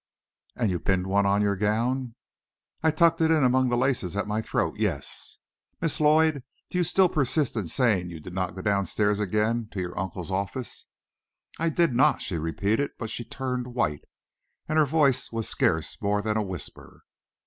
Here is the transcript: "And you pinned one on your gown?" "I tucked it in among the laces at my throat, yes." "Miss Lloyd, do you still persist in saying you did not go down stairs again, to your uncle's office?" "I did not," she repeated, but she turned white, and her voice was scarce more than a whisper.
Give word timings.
"And 0.55 0.71
you 0.71 0.79
pinned 0.79 1.05
one 1.05 1.27
on 1.27 1.43
your 1.43 1.55
gown?" 1.55 2.15
"I 2.81 2.89
tucked 2.89 3.21
it 3.21 3.29
in 3.29 3.43
among 3.43 3.69
the 3.69 3.77
laces 3.77 4.15
at 4.15 4.25
my 4.25 4.41
throat, 4.41 4.77
yes." 4.79 5.37
"Miss 5.79 6.01
Lloyd, 6.01 6.41
do 6.71 6.79
you 6.79 6.83
still 6.83 7.07
persist 7.07 7.55
in 7.55 7.67
saying 7.67 8.09
you 8.09 8.19
did 8.19 8.33
not 8.33 8.55
go 8.55 8.63
down 8.63 8.87
stairs 8.87 9.19
again, 9.19 9.67
to 9.73 9.79
your 9.79 9.99
uncle's 9.99 10.31
office?" 10.31 10.87
"I 11.59 11.69
did 11.69 11.93
not," 11.93 12.19
she 12.23 12.39
repeated, 12.39 12.89
but 12.97 13.11
she 13.11 13.23
turned 13.23 13.75
white, 13.75 14.01
and 14.67 14.79
her 14.79 14.87
voice 14.87 15.31
was 15.31 15.47
scarce 15.47 16.01
more 16.01 16.23
than 16.23 16.35
a 16.35 16.41
whisper. 16.41 17.03